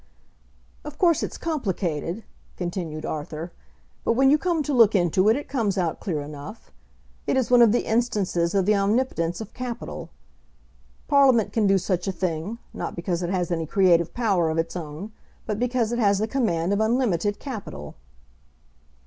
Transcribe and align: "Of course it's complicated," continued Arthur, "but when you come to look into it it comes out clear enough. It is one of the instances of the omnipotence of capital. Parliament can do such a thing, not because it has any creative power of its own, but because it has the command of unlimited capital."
"Of 0.83 0.97
course 0.97 1.21
it's 1.21 1.37
complicated," 1.37 2.23
continued 2.57 3.05
Arthur, 3.05 3.51
"but 4.03 4.13
when 4.13 4.31
you 4.31 4.37
come 4.39 4.63
to 4.63 4.73
look 4.73 4.95
into 4.95 5.29
it 5.29 5.35
it 5.35 5.47
comes 5.47 5.77
out 5.77 5.99
clear 5.99 6.21
enough. 6.21 6.71
It 7.27 7.37
is 7.37 7.51
one 7.51 7.61
of 7.61 7.71
the 7.71 7.85
instances 7.85 8.55
of 8.55 8.65
the 8.65 8.73
omnipotence 8.75 9.41
of 9.41 9.53
capital. 9.53 10.09
Parliament 11.07 11.53
can 11.53 11.67
do 11.67 11.77
such 11.77 12.07
a 12.07 12.11
thing, 12.11 12.57
not 12.73 12.95
because 12.95 13.21
it 13.21 13.29
has 13.29 13.51
any 13.51 13.67
creative 13.67 14.11
power 14.11 14.49
of 14.49 14.57
its 14.57 14.75
own, 14.75 15.11
but 15.45 15.59
because 15.59 15.91
it 15.91 15.99
has 15.99 16.17
the 16.17 16.27
command 16.27 16.73
of 16.73 16.79
unlimited 16.81 17.37
capital." 17.37 17.93